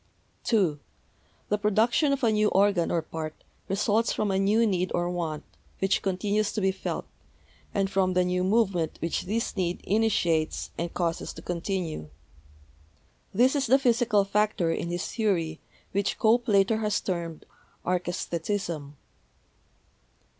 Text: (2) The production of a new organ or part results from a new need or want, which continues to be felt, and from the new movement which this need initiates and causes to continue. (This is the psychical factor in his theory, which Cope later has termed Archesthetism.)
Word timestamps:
(2) 0.45 0.79
The 1.49 1.59
production 1.59 2.11
of 2.11 2.23
a 2.23 2.31
new 2.31 2.47
organ 2.47 2.89
or 2.89 3.03
part 3.03 3.35
results 3.67 4.11
from 4.11 4.31
a 4.31 4.39
new 4.39 4.65
need 4.65 4.91
or 4.95 5.11
want, 5.11 5.43
which 5.77 6.01
continues 6.01 6.51
to 6.53 6.59
be 6.59 6.71
felt, 6.71 7.05
and 7.71 7.87
from 7.87 8.13
the 8.13 8.25
new 8.25 8.43
movement 8.43 8.97
which 8.99 9.25
this 9.25 9.55
need 9.55 9.79
initiates 9.83 10.71
and 10.75 10.91
causes 10.95 11.33
to 11.33 11.43
continue. 11.43 12.09
(This 13.31 13.55
is 13.55 13.67
the 13.67 13.77
psychical 13.77 14.25
factor 14.25 14.71
in 14.71 14.89
his 14.89 15.07
theory, 15.07 15.59
which 15.91 16.17
Cope 16.17 16.47
later 16.47 16.77
has 16.77 16.99
termed 16.99 17.45
Archesthetism.) 17.85 18.93